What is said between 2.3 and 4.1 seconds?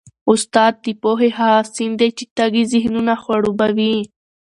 تږي ذهنونه خړوبوي.